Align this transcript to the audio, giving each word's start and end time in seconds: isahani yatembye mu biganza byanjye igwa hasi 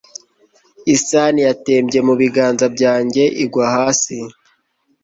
isahani 0.95 1.41
yatembye 1.47 1.99
mu 2.07 2.13
biganza 2.21 2.65
byanjye 2.75 3.23
igwa 3.43 3.65
hasi 3.75 4.17